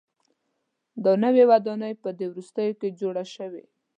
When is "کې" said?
2.79-2.95